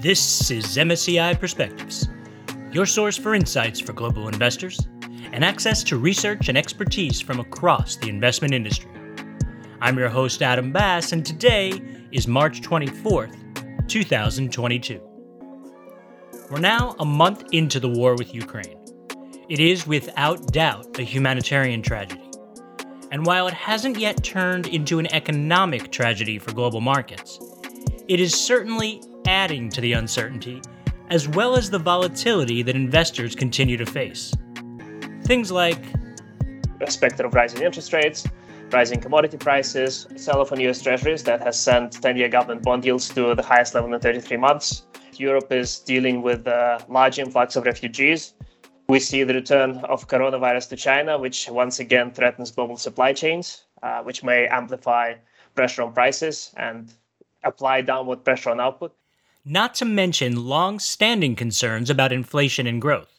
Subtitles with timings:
[0.00, 2.08] This is MSCI Perspectives,
[2.72, 4.88] your source for insights for global investors
[5.32, 8.90] and access to research and expertise from across the investment industry.
[9.82, 11.82] I'm your host, Adam Bass, and today
[12.12, 15.02] is March 24th, 2022.
[16.50, 18.78] We're now a month into the war with Ukraine.
[19.50, 22.30] It is without doubt a humanitarian tragedy.
[23.12, 27.38] And while it hasn't yet turned into an economic tragedy for global markets,
[28.08, 30.60] it is certainly adding to the uncertainty
[31.08, 34.34] as well as the volatility that investors continue to face.
[35.22, 35.82] Things like
[36.80, 38.26] a specter of rising interest rates,
[38.72, 43.34] rising commodity prices, sell-off on US treasuries that has sent 10-year government bond yields to
[43.34, 44.86] the highest level in 33 months.
[45.16, 48.34] Europe is dealing with a large influx of refugees.
[48.88, 53.64] We see the return of coronavirus to China, which once again threatens global supply chains,
[53.82, 55.14] uh, which may amplify
[55.54, 56.92] pressure on prices and
[57.44, 58.94] apply downward pressure on output.
[59.52, 63.18] Not to mention long standing concerns about inflation and growth.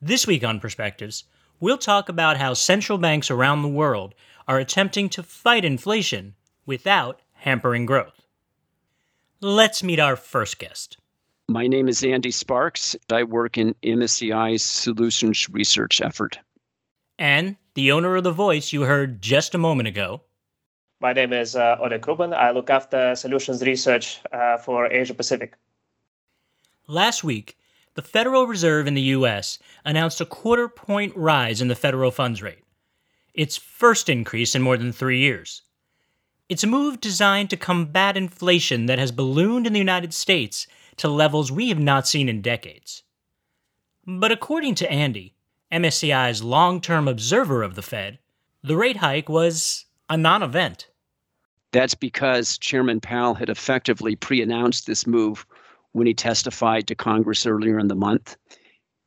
[0.00, 1.24] This week on Perspectives,
[1.58, 4.14] we'll talk about how central banks around the world
[4.46, 8.28] are attempting to fight inflation without hampering growth.
[9.40, 10.98] Let's meet our first guest.
[11.48, 12.94] My name is Andy Sparks.
[13.10, 16.38] I work in MSCI's solutions research effort.
[17.18, 20.20] And the owner of the voice you heard just a moment ago.
[21.04, 22.32] My name is uh, Oleg Rubin.
[22.32, 25.52] I look after solutions research uh, for Asia Pacific.
[26.86, 27.58] Last week,
[27.92, 29.58] the Federal Reserve in the U.S.
[29.84, 32.64] announced a quarter point rise in the federal funds rate,
[33.34, 35.60] its first increase in more than three years.
[36.48, 40.66] It's a move designed to combat inflation that has ballooned in the United States
[40.96, 43.02] to levels we have not seen in decades.
[44.06, 45.34] But according to Andy,
[45.70, 48.20] MSCI's long term observer of the Fed,
[48.62, 50.88] the rate hike was a non event.
[51.74, 55.44] That's because Chairman Powell had effectively pre announced this move
[55.90, 58.36] when he testified to Congress earlier in the month.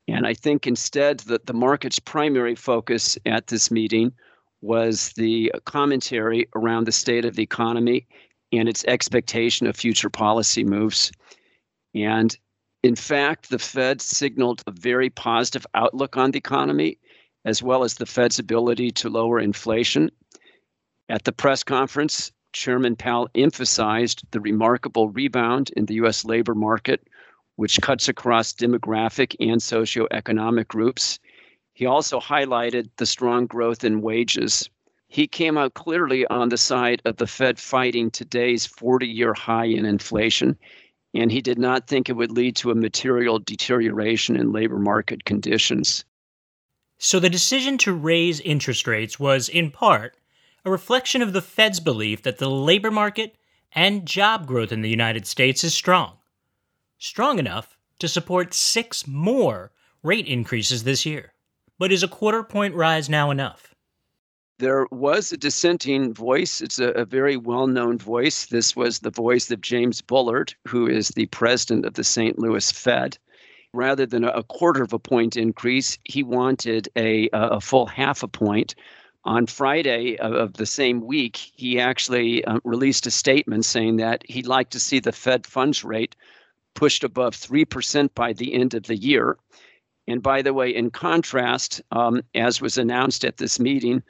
[0.10, 4.12] And I think instead that the market's primary focus at this meeting
[4.60, 8.06] was the commentary around the state of the economy
[8.52, 11.10] and its expectation of future policy moves.
[11.96, 12.38] And
[12.84, 17.00] in fact, the Fed signaled a very positive outlook on the economy,
[17.46, 20.12] as well as the Fed's ability to lower inflation.
[21.08, 26.26] At the press conference, Chairman Powell emphasized the remarkable rebound in the U.S.
[26.26, 27.08] labor market,
[27.56, 31.20] which cuts across demographic and socioeconomic groups.
[31.74, 34.68] He also highlighted the strong growth in wages.
[35.08, 39.66] He came out clearly on the side of the Fed fighting today's 40 year high
[39.66, 40.58] in inflation,
[41.14, 45.26] and he did not think it would lead to a material deterioration in labor market
[45.26, 46.06] conditions.
[46.98, 50.18] So the decision to raise interest rates was, in part,
[50.68, 53.38] a reflection of the Fed's belief that the labor market
[53.72, 56.18] and job growth in the United States is strong.
[56.98, 59.72] Strong enough to support six more
[60.04, 61.32] rate increases this year.
[61.80, 63.74] But is a quarter point rise now enough?
[64.60, 66.60] There was a dissenting voice.
[66.60, 68.48] It's a, a very well known voice.
[68.48, 72.38] This was the voice of James Bullard, who is the president of the St.
[72.38, 73.18] Louis Fed.
[73.74, 78.28] Rather than a quarter of a point increase, he wanted a, a full half a
[78.28, 78.76] point
[79.28, 84.48] on Friday of, the same week, he actually uh, released a statement saying that he'd
[84.48, 86.16] like to see the Fed funds rate
[86.74, 89.38] pushed above 3% by the end of the year.
[90.08, 94.02] And by the way, in contrast, um, as was announced at this meeting,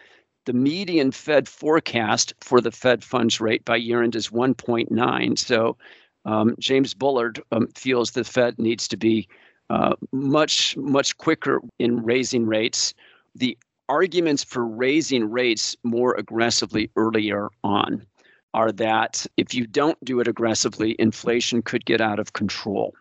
[0.46, 5.40] the median Fed forecast for the Fed funds rate by year end is 1.9.
[5.40, 5.78] So
[6.26, 9.28] um, James Bullard um, feels the Fed needs to be
[9.72, 12.94] uh, much, much quicker in raising rates.
[13.36, 13.58] The
[13.90, 18.06] arguments for raising rates more aggressively earlier on
[18.54, 22.94] are that if you don't do it aggressively, inflation could get out of control.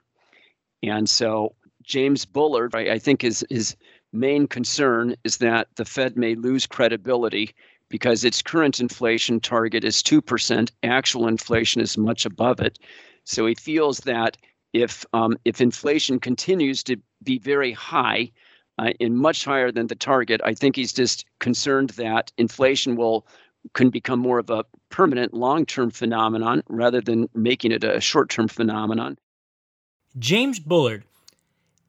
[0.83, 3.77] And so James Bullard, I, I think his, his
[4.13, 7.55] main concern is that the Fed may lose credibility
[7.89, 10.71] because its current inflation target is 2%.
[10.83, 12.79] Actual inflation is much above it.
[13.25, 14.37] So he feels that
[14.73, 18.31] if, um, if inflation continues to be very high,
[18.79, 20.41] uh, and much higher than the target.
[20.45, 23.27] I think he's just concerned that inflation will
[23.75, 29.19] can become more of a permanent long-term phenomenon rather than making it a short-term phenomenon.
[30.19, 31.05] James Bullard,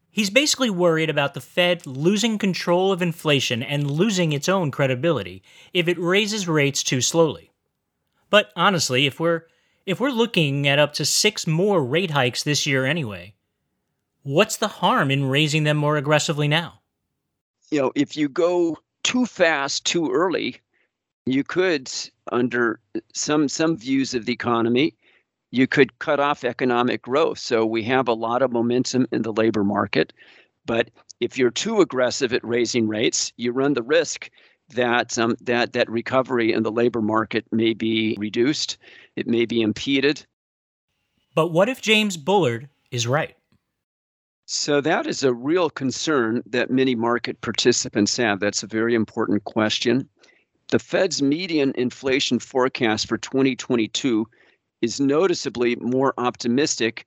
[0.10, 5.44] he's basically worried about the Fed losing control of inflation and losing its own credibility
[5.74, 7.52] if it raises rates too slowly.
[8.30, 9.44] But honestly, if we're
[9.86, 13.36] if we're looking at up to 6 more rate hikes this year anyway,
[14.28, 16.82] what's the harm in raising them more aggressively now?
[17.72, 20.58] You know, if you go too fast too early,
[21.26, 21.90] you could,
[22.32, 22.80] under
[23.14, 24.96] some some views of the economy,
[25.52, 27.40] you could cut off economic growth.
[27.40, 30.12] So we have a lot of momentum in the labor market.
[30.66, 30.90] But
[31.22, 34.30] if you're too aggressive at raising rates, you run the risk
[34.70, 38.78] that um, that that recovery in the labor market may be reduced,
[39.16, 40.26] it may be impeded.
[41.34, 43.37] But what if James Bullard is right?
[44.50, 48.40] So that is a real concern that many market participants have.
[48.40, 50.08] That's a very important question.
[50.70, 54.26] The Fed's median inflation forecast for 2022
[54.82, 57.06] is noticeably more optimistic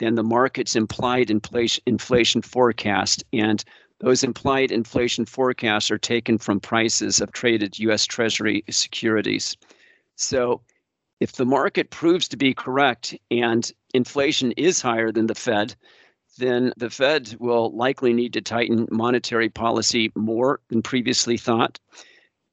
[0.00, 3.24] than the market's implied inflation, forecast.
[3.32, 3.64] And
[4.00, 9.56] those implied inflation forecasts are taken from prices of traded US Treasury securities.
[10.16, 10.60] So
[11.20, 15.74] if the market proves to be correct and inflation is higher than the Fed,
[16.38, 21.78] then the Fed will likely need to tighten monetary policy more than previously thought.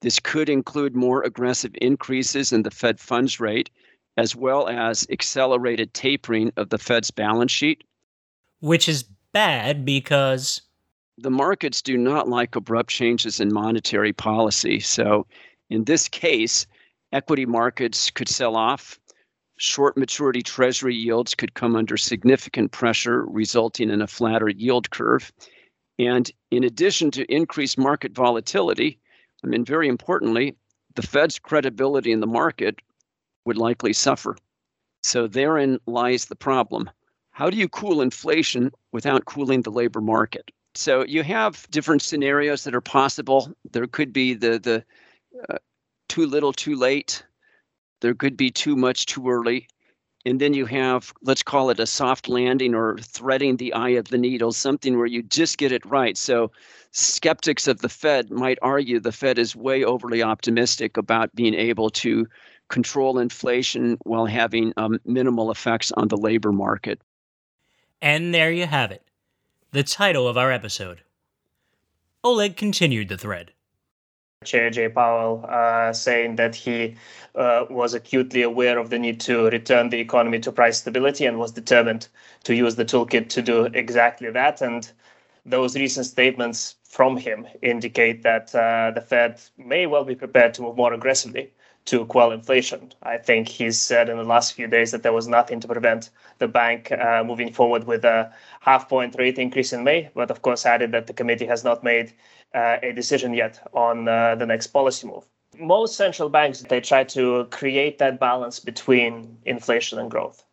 [0.01, 3.69] This could include more aggressive increases in the Fed funds rate,
[4.17, 7.83] as well as accelerated tapering of the Fed's balance sheet.
[8.59, 10.61] Which is bad because
[11.17, 14.79] the markets do not like abrupt changes in monetary policy.
[14.79, 15.25] So,
[15.69, 16.65] in this case,
[17.11, 18.99] equity markets could sell off.
[19.61, 25.33] Short maturity treasury yields could come under significant pressure, resulting in a flatter yield curve.
[26.00, 29.00] And in addition to increased market volatility,
[29.44, 30.56] I mean, very importantly,
[30.95, 32.79] the Fed's credibility in the market
[33.44, 34.38] would likely suffer.
[35.03, 36.89] So therein lies the problem.
[37.31, 40.51] How do you cool inflation without cooling the labor market?
[40.75, 43.53] So you have different scenarios that are possible.
[43.71, 44.85] There could be the the
[45.50, 45.57] uh,
[46.07, 47.23] too little, too late.
[48.01, 49.68] There could be too much, too early.
[50.25, 54.10] And then you have, let's call it a soft landing or threading the eye of
[54.10, 56.18] the needle, something where you just get it right.
[56.18, 56.51] So
[56.92, 61.90] skeptics of the Fed might argue the Fed is way overly optimistic about being able
[61.92, 62.28] to
[62.68, 67.01] control inflation while having um, minimal effects on the labor market.
[68.01, 69.04] And there you have it,
[69.72, 71.01] the title of our episode.
[72.24, 73.54] Oleg continued the thread.
[74.45, 76.95] Chair Jay Powell uh, saying that he
[77.36, 81.38] uh, was acutely aware of the need to return the economy to price stability and
[81.38, 82.07] was determined
[82.45, 84.62] to use the toolkit to do exactly that.
[84.62, 84.89] And
[85.45, 90.62] those recent statements from him indicate that uh, the Fed may well be prepared to
[90.62, 91.51] move more aggressively
[91.89, 92.91] to quell inflation.
[93.01, 96.12] I think he said in the last few days that there was nothing to prevent
[96.38, 98.31] the bank uh, moving forward with a
[98.62, 101.83] half point rate increase in May, but of course added that the committee has not
[101.83, 102.13] made
[102.53, 105.25] uh, a decision yet on uh, the next policy move.
[105.57, 110.45] Most central banks they try to create that balance between inflation and growth.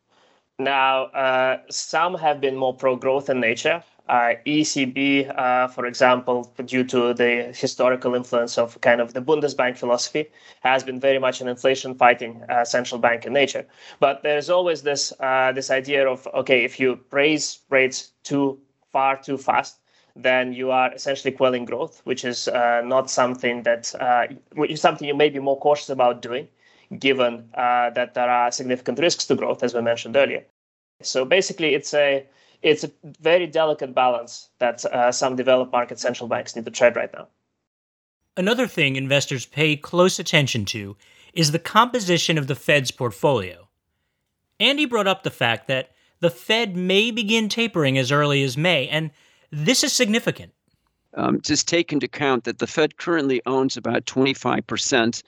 [0.58, 6.82] Now, uh, some have been more pro-growth in nature, uh, ECB, uh, for example, due
[6.84, 10.30] to the historical influence of kind of the Bundesbank philosophy,
[10.60, 13.66] has been very much an inflation-fighting uh, central bank in nature.
[14.00, 18.58] But there's always this uh, this idea of okay, if you raise rates too
[18.92, 19.80] far too fast,
[20.14, 23.84] then you are essentially quelling growth, which is uh, not something that
[24.76, 26.48] something you may be more cautious about doing,
[26.98, 30.44] given that there are significant risks to growth, as we mentioned earlier.
[31.02, 32.26] So basically, it's a
[32.62, 32.90] it's a
[33.20, 37.28] very delicate balance that uh, some developed market central banks need to tread right now.
[38.36, 40.96] Another thing investors pay close attention to
[41.32, 43.68] is the composition of the Fed's portfolio.
[44.58, 45.90] Andy brought up the fact that
[46.20, 49.10] the Fed may begin tapering as early as May, and
[49.50, 50.52] this is significant.
[51.14, 55.22] Um, just take into account that the Fed currently owns about 25%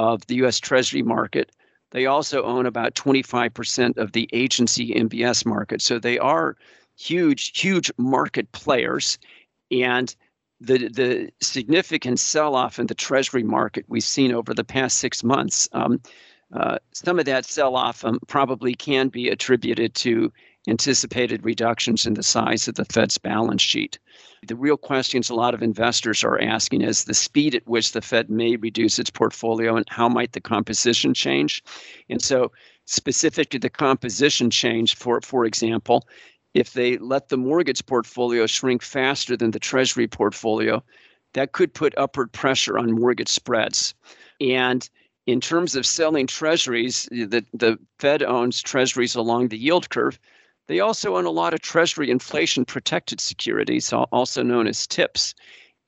[0.00, 0.58] of the U.S.
[0.58, 1.52] Treasury market.
[1.90, 5.82] They also own about 25% of the agency MBS market.
[5.82, 6.56] So they are
[6.96, 9.18] huge, huge market players.
[9.70, 10.14] And
[10.58, 15.22] the, the significant sell off in the Treasury market we've seen over the past six
[15.22, 16.00] months, um,
[16.54, 20.32] uh, some of that sell off um, probably can be attributed to
[20.68, 23.98] anticipated reductions in the size of the Fed's balance sheet.
[24.46, 28.00] The real questions a lot of investors are asking is the speed at which the
[28.00, 31.62] Fed may reduce its portfolio and how might the composition change.
[32.08, 32.52] And so,
[32.86, 36.06] specific to the composition change, for, for example,
[36.54, 40.82] if they let the mortgage portfolio shrink faster than the treasury portfolio,
[41.34, 43.94] that could put upward pressure on mortgage spreads.
[44.40, 44.88] And
[45.26, 50.18] in terms of selling treasuries, the, the Fed owns treasuries along the yield curve.
[50.70, 55.34] They also own a lot of treasury inflation protected securities, also known as TIPS.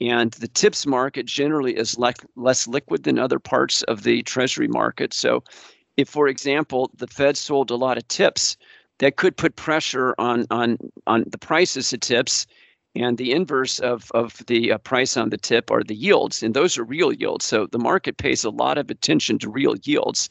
[0.01, 4.69] And the TIPS market generally is le- less liquid than other parts of the treasury
[4.69, 5.15] market.
[5.15, 5.45] So,
[5.97, 8.57] if, for example, the Fed sold a lot of TIPS,
[9.01, 12.47] that could put pressure on on on the prices of tips
[12.97, 16.55] and the inverse of of the uh, price on the tip are the yields and
[16.55, 20.31] those are real yields so the market pays a lot of attention to real yields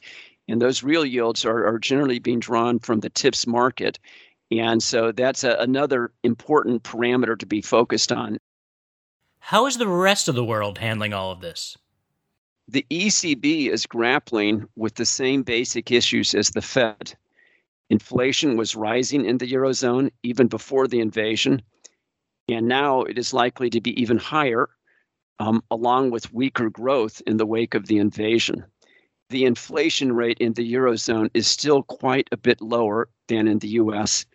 [0.50, 4.00] And those real yields are, are generally being drawn from the TIPS market.
[4.51, 8.38] And so that's a, another important parameter to be focused on.
[9.39, 11.77] How is the rest of the world handling all of this?
[12.67, 17.15] The ECB is grappling with the same basic issues as the Fed.
[17.89, 21.62] Inflation was rising in the Eurozone even before the invasion,
[22.48, 24.70] and now it is likely to be even higher,
[25.39, 28.63] um, along with weaker growth in the wake of the invasion.
[29.29, 33.70] The inflation rate in the Eurozone is still quite a bit lower than in the
[33.70, 34.25] US,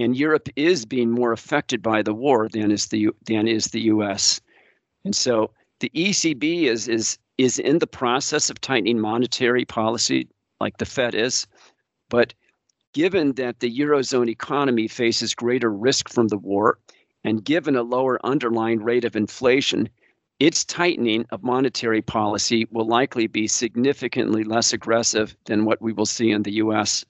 [0.00, 3.82] and Europe is being more affected by the war than is the, than is the
[3.82, 4.40] US.
[5.04, 10.28] And so the ECB is, is, is in the process of tightening monetary policy,
[10.60, 11.46] like the Fed is,
[12.08, 12.34] but
[12.92, 16.78] given that the Eurozone economy faces greater risk from the war,
[17.22, 19.88] and given a lower underlying rate of inflation,
[20.38, 26.06] its tightening of monetary policy will likely be significantly less aggressive than what we will
[26.06, 27.04] see in the US.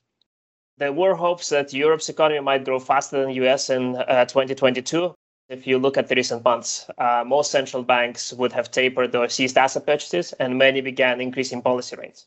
[0.80, 5.14] There were hopes that Europe's economy might grow faster than US in uh, 2022.
[5.50, 9.28] If you look at the recent months, uh, most central banks would have tapered or
[9.28, 12.24] ceased asset purchases, and many began increasing policy rates.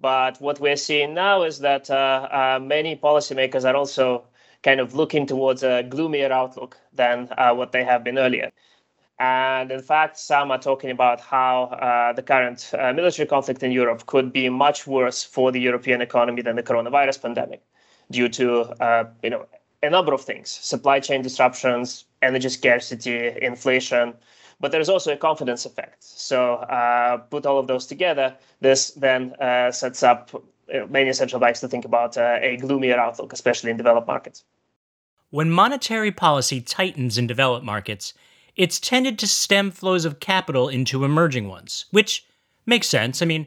[0.00, 4.22] But what we're seeing now is that uh, uh many policymakers are also
[4.62, 8.52] kind of looking towards a gloomier outlook than uh, what they have been earlier.
[9.18, 13.72] And in fact, some are talking about how uh, the current uh, military conflict in
[13.72, 17.62] Europe could be much worse for the European economy than the coronavirus pandemic,
[18.10, 19.46] due to uh, you know
[19.82, 24.14] a number of things: supply chain disruptions, energy scarcity, inflation.
[24.60, 26.04] But there's also a confidence effect.
[26.04, 28.36] So uh, put all of those together.
[28.60, 30.30] This then uh, sets up
[30.88, 34.44] many central banks to think about uh, a gloomier outlook, especially in developed markets.
[35.30, 38.14] When monetary policy tightens in developed markets,
[38.56, 42.26] it's tended to stem flows of capital into emerging ones, which
[42.66, 43.22] makes sense.
[43.22, 43.46] I mean,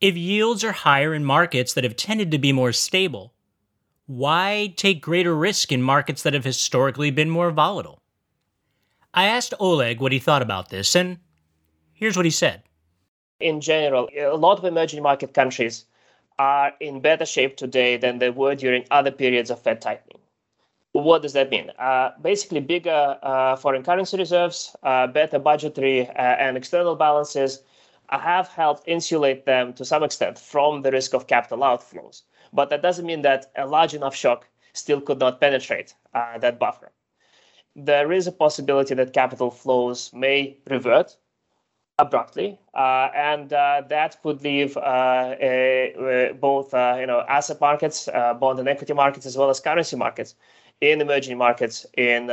[0.00, 3.32] if yields are higher in markets that have tended to be more stable,
[4.10, 8.02] why take greater risk in markets that have historically been more volatile?
[9.14, 11.18] I asked Oleg what he thought about this, and
[11.92, 12.64] here's what he said.
[13.38, 15.84] In general, a lot of emerging market countries
[16.40, 20.18] are in better shape today than they were during other periods of Fed tightening.
[20.90, 21.70] What does that mean?
[21.78, 27.62] Uh, basically, bigger uh, foreign currency reserves, uh, better budgetary uh, and external balances
[28.08, 32.22] have helped insulate them to some extent from the risk of capital outflows.
[32.52, 36.58] But that doesn't mean that a large enough shock still could not penetrate uh, that
[36.58, 36.92] buffer.
[37.76, 41.16] There is a possibility that capital flows may revert
[41.98, 48.08] abruptly, uh, and uh, that could leave uh, a, both you know asset markets,
[48.40, 50.34] bond and equity markets, as well as currency markets
[50.80, 52.30] in emerging markets in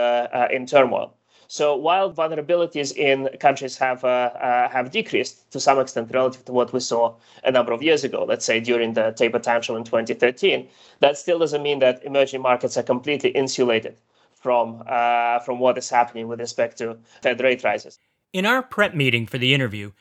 [0.52, 1.14] in turmoil.
[1.48, 6.52] So while vulnerabilities in countries have uh, uh, have decreased to some extent relative to
[6.52, 9.84] what we saw a number of years ago, let's say during the taper tantrum in
[9.86, 10.68] 2013,
[11.00, 13.96] that still doesn't mean that emerging markets are completely insulated
[14.34, 17.98] from uh, from what is happening with respect to Fed rate rises.
[18.34, 19.94] In our prep meeting for the interview,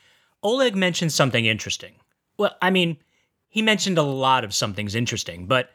[0.43, 1.95] Oleg mentioned something interesting.
[2.37, 2.97] Well, I mean,
[3.47, 5.71] he mentioned a lot of something's interesting, but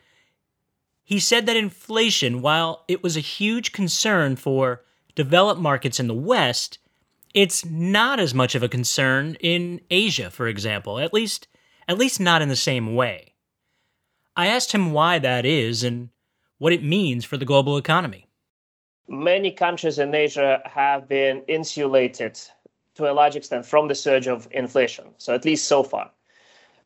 [1.03, 4.83] he said that inflation, while it was a huge concern for
[5.15, 6.79] developed markets in the West,
[7.35, 11.49] it's not as much of a concern in Asia, for example, at least
[11.89, 13.35] at least not in the same way.
[14.37, 16.11] I asked him why that is and
[16.59, 18.29] what it means for the global economy
[19.09, 22.41] many countries in Asia have been insulated
[22.95, 25.07] to a large extent from the surge of inflation.
[25.19, 26.11] So at least so far.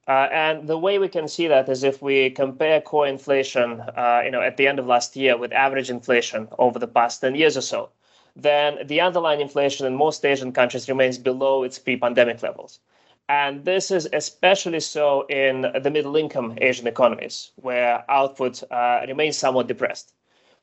[0.08, 4.22] Uh, and the way we can see that is if we compare core inflation, uh,
[4.24, 7.34] you know, at the end of last year with average inflation over the past 10
[7.34, 7.90] years or so,
[8.36, 12.80] then the underlying inflation in most Asian countries remains below its pre-pandemic levels.
[13.28, 19.36] And this is especially so in the middle income Asian economies, where output uh, remains
[19.36, 20.12] somewhat depressed.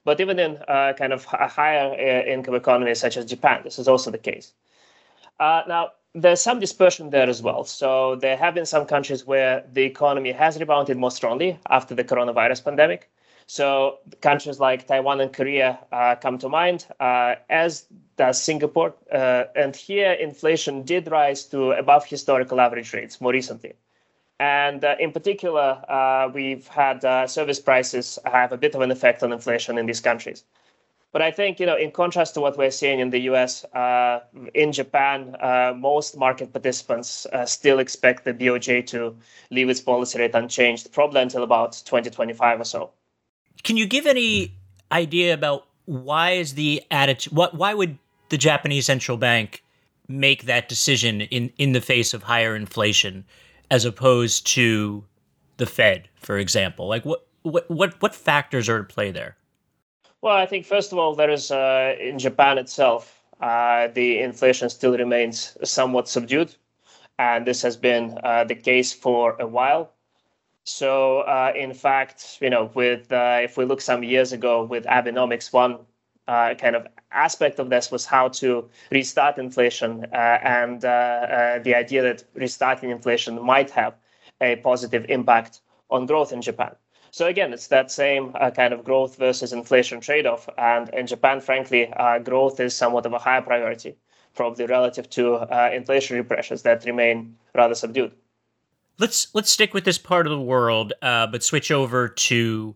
[0.06, 3.88] But even in uh, kind of higher uh, income economies such as Japan, this is
[3.88, 4.54] also the case.
[5.40, 7.64] Uh, now, there's some dispersion there as well.
[7.64, 12.04] So there have been some countries where the economy has rebounded more strongly after the
[12.04, 13.10] coronavirus pandemic.
[13.48, 18.94] So countries like Taiwan and Korea uh, come to mind, uh, as does Singapore.
[19.12, 23.74] Uh, and here, inflation did rise to above historical average rates more recently.
[24.40, 28.92] And uh, in particular, uh, we've had uh, service prices have a bit of an
[28.92, 30.44] effect on inflation in these countries.
[31.12, 33.66] But I think, you know, in contrast to what we're seeing in the US,
[34.56, 35.36] in Japan,
[35.80, 39.16] most market participants still expect the BOJ to
[39.52, 42.90] leave its policy rate unchanged, probably until about 2025 or so.
[43.62, 44.56] Can you give any
[44.92, 47.98] idea about why is the attitude, what, why would
[48.30, 49.64] the Japanese central bank
[50.08, 53.26] make that decision in, in the face of higher inflation?
[53.74, 55.04] as opposed to
[55.58, 56.88] the Fed, for example?
[56.88, 59.36] Like what what what what factors are at play there?
[60.22, 64.70] Well, I think first of all, there is uh, in Japan itself, uh, the inflation
[64.70, 66.56] still remains somewhat subdued,
[67.18, 69.92] and this has been uh, the case for a while.
[70.66, 74.86] So, uh, in fact, you know, with uh, if we look some years ago with
[74.86, 75.80] Abenomics, one
[76.28, 82.24] uh, kind of aspect of this was how to restart inflation, and the idea that
[82.34, 83.96] restarting inflation might have
[84.42, 86.76] a positive impact on growth in Japan.
[87.12, 90.50] So again, it's that same uh, kind of growth versus inflation trade-off.
[90.58, 93.96] And in Japan, frankly, uh, growth is somewhat of a higher priority,
[94.34, 98.14] probably relative to uh, inflationary pressures that remain rather subdued.
[99.00, 102.76] Let's let's stick with this part of the world, uh, but switch over to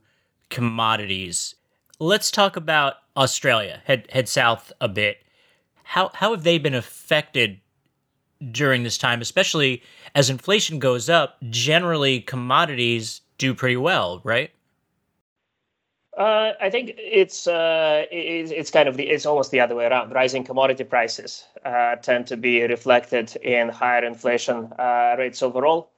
[0.50, 1.55] commodities.
[2.00, 3.81] Let's talk about Australia.
[3.86, 5.17] Head head south a bit.
[5.83, 7.59] How how have they been affected
[8.51, 9.83] during this time, especially
[10.15, 11.38] as inflation goes up?
[11.50, 14.51] Generally, commodities do pretty well, right?
[16.17, 19.86] Uh, I think it's, uh, it's, it's kind of the it's almost the other way
[19.86, 20.12] around.
[20.13, 25.91] Rising commodity prices uh, tend to be reflected in higher inflation uh, rates overall.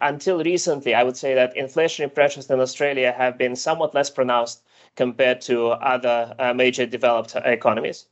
[0.00, 4.62] Until recently, I would say that inflationary pressures in Australia have been somewhat less pronounced
[4.96, 8.06] compared to other uh, major developed economies.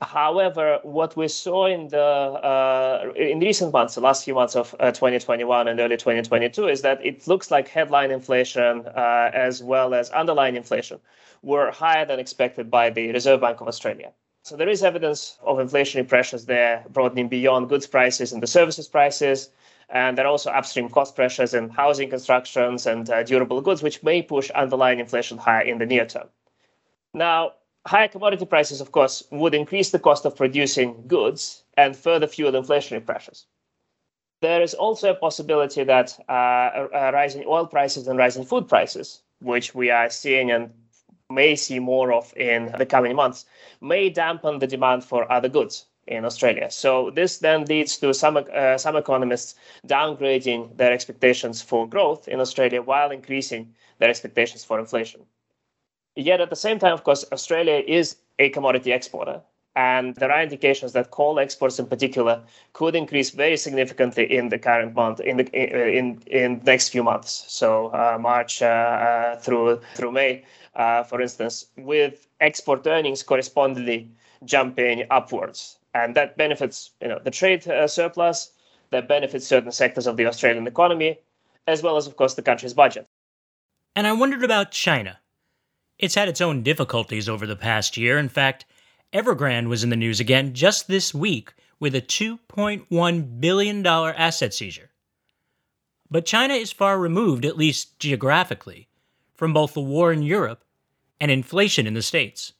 [0.00, 4.74] However, what we saw in the uh, in recent months, the last few months of
[4.78, 9.94] uh, 2021 and early 2022, is that it looks like headline inflation uh, as well
[9.94, 11.00] as underlying inflation
[11.42, 14.12] were higher than expected by the Reserve Bank of Australia.
[14.42, 18.86] So there is evidence of inflationary pressures there, broadening beyond goods prices and the services
[18.86, 19.50] prices.
[19.90, 24.02] And there are also upstream cost pressures in housing constructions and uh, durable goods, which
[24.02, 26.28] may push underlying inflation higher in the near term.
[27.14, 27.52] Now,
[27.86, 32.52] higher commodity prices, of course, would increase the cost of producing goods and further fuel
[32.52, 33.46] inflationary pressures.
[34.40, 39.74] There is also a possibility that uh, rising oil prices and rising food prices, which
[39.74, 40.70] we are seeing and
[41.30, 43.46] may see more of in the coming months,
[43.80, 46.70] may dampen the demand for other goods in Australia.
[46.70, 49.54] So this then leads to some uh, some economists
[49.86, 55.20] downgrading their expectations for growth in Australia while increasing their expectations for inflation.
[56.16, 59.40] Yet at the same time, of course, Australia is a commodity exporter.
[59.76, 62.42] And there are indications that coal exports in particular
[62.72, 67.44] could increase very significantly in the current month, in the in in next few months.
[67.46, 70.42] So uh, March uh, uh, through through May,
[70.74, 74.10] uh, for instance, with export earnings correspondingly
[74.44, 78.52] jumping upwards, and that benefits you know the trade uh, surplus,
[78.90, 81.18] that benefits certain sectors of the Australian economy,
[81.66, 83.06] as well as of course the country's budget.
[83.94, 85.18] And I wondered about China.
[85.98, 88.18] It's had its own difficulties over the past year.
[88.18, 88.64] In fact,
[89.12, 94.90] Evergrande was in the news again just this week with a $2.1 billion asset seizure.
[96.10, 98.88] But China is far removed, at least geographically,
[99.34, 100.64] from both the war in Europe
[101.20, 102.52] and inflation in the States.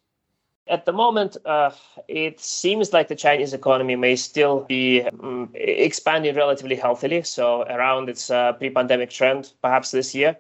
[0.68, 1.70] At the moment, uh,
[2.09, 8.09] it seems like the Chinese economy may still be um, expanding relatively healthily, so around
[8.09, 10.37] its uh, pre pandemic trend, perhaps this year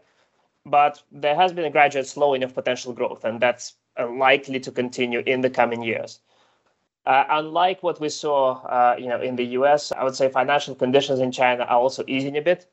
[0.70, 5.22] but there has been a gradual slowing of potential growth, and that's likely to continue
[5.26, 6.20] in the coming years.
[7.06, 10.74] Uh, unlike what we saw, uh, you know, in the U.S., I would say financial
[10.74, 12.66] conditions in China are also easing a bit.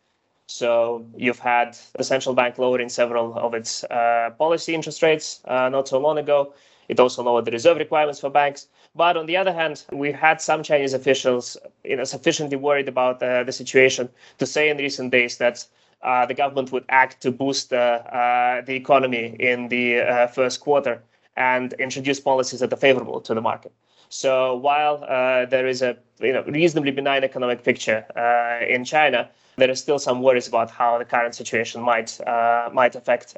[0.48, 5.70] So you've had the central bank lowering several of its uh, policy interest rates uh,
[5.70, 6.54] not so long ago.
[6.88, 8.67] It also lowered the reserve requirements for banks.
[8.95, 13.21] But on the other hand, we had some Chinese officials, you know, sufficiently worried about
[13.21, 15.65] uh, the situation to say in recent days that
[16.04, 21.02] uh, the government would act to boost uh, the economy in the uh, first quarter
[21.36, 23.71] and introduce policies that are favorable to the market.
[24.10, 29.30] So while uh, there is a you know, reasonably benign economic picture uh, in China,
[29.58, 33.38] there is still some worries about how the current situation might uh, might affect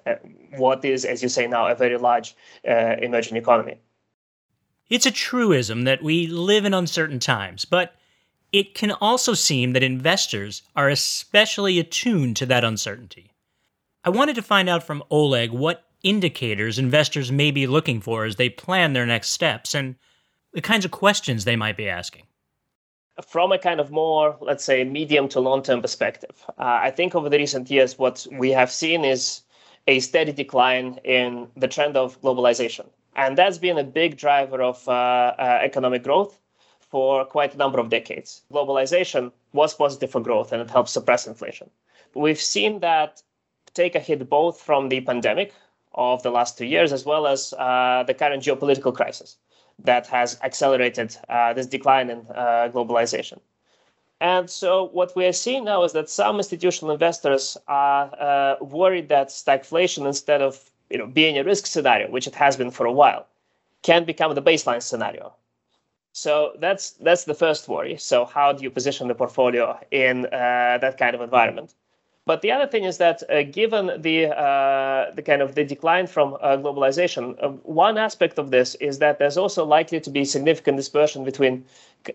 [0.58, 3.77] what is, as you say now, a very large emerging economy.
[4.89, 7.95] It's a truism that we live in uncertain times, but
[8.53, 13.34] it can also seem that investors are especially attuned to that uncertainty.
[14.03, 18.38] I wanted to find out from Oleg what indicators investors may be looking for as
[18.38, 19.95] they plan their next steps and
[20.53, 22.23] the kinds of questions they might be asking.
[23.25, 27.15] From a kind of more, let's say, medium to long term perspective, uh, I think
[27.15, 29.41] over the recent years, what we have seen is
[29.88, 32.86] a steady decline in the trend of globalization.
[33.15, 36.39] And that's been a big driver of uh, uh, economic growth
[36.80, 38.43] for quite a number of decades.
[38.53, 41.69] Globalization was positive for growth and it helped suppress inflation.
[42.13, 43.21] We've seen that
[43.73, 45.53] take a hit both from the pandemic
[45.93, 49.38] of the last two years as well as uh, the current geopolitical crisis
[49.83, 53.39] that has accelerated uh, this decline in uh, globalization.
[54.19, 59.09] And so what we are seeing now is that some institutional investors are uh, worried
[59.09, 62.85] that stagflation, instead of you know being a risk scenario, which it has been for
[62.85, 63.27] a while,
[63.83, 65.33] can become the baseline scenario.
[66.13, 67.97] So that's that's the first worry.
[67.97, 71.75] So how do you position the portfolio in uh, that kind of environment?
[72.27, 76.07] But the other thing is that uh, given the uh, the kind of the decline
[76.07, 80.25] from uh, globalization, uh, one aspect of this is that there's also likely to be
[80.25, 81.63] significant dispersion between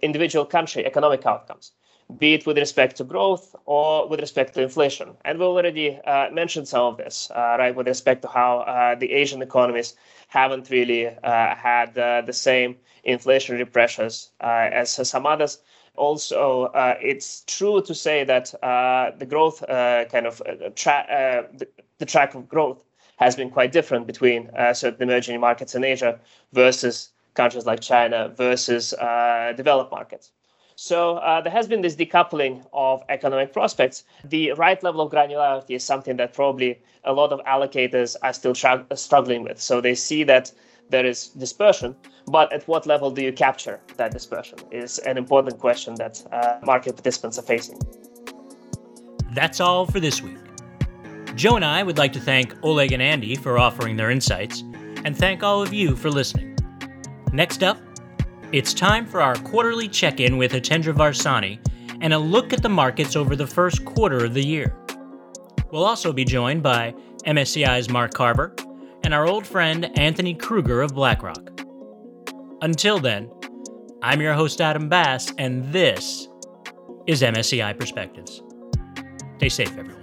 [0.03, 1.73] individual country economic outcomes,
[2.19, 5.17] be it with respect to growth or with respect to inflation.
[5.25, 9.13] And we already uh, mentioned some of this, uh, right, with respect to how the
[9.13, 9.95] Asian economies
[10.29, 12.77] haven't really had the same
[13.09, 15.59] inflationary pressures as some others
[15.97, 21.07] also, uh, it's true to say that uh, the growth uh, kind of uh, tra-
[21.11, 22.83] uh, the, the, track of growth
[23.17, 26.19] has been quite different between uh, certain emerging markets in Asia
[26.53, 28.91] versus countries like China versus
[29.57, 30.33] developed markets.
[30.77, 34.05] So there has been this decoupling of economic prospects.
[34.25, 38.55] The right level of granularity is something that probably a lot of allocators are still
[38.55, 39.61] tra- struggling with.
[39.61, 40.53] So they see that
[40.93, 45.59] there is dispersion, but at what level do you capture that dispersion is an important
[45.59, 47.81] question that uh, market participants are facing.
[49.35, 50.37] That's all for this week.
[51.35, 54.63] Joe and I would like to thank Oleg and Andy for offering their insights,
[55.05, 56.57] and thank all of you for listening.
[57.33, 57.79] Next up,
[58.53, 61.59] it's time for our quarterly check in with Hitendra Varsani
[62.03, 64.77] and a look at the markets over the first quarter of the year.
[65.71, 68.55] We'll also be joined by MSCI's Mark Carver
[69.05, 71.61] and our old friend Anthony Kruger of BlackRock.
[72.61, 73.31] Until then,
[74.03, 76.29] I'm your host, Adam Bass, and this
[77.07, 78.43] is MSCI Perspectives.
[79.39, 80.02] Stay safe, everyone.